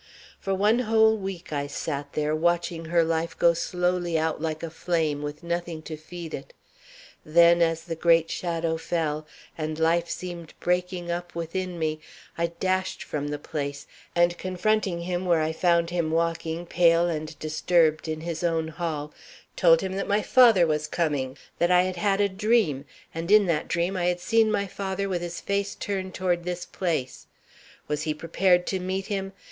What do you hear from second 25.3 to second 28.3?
face turned toward this place. Was he